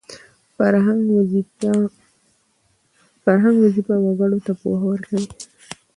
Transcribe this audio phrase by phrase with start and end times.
[3.23, 5.27] فرهنګ وظیفه وګړو ته پوهه ورکوي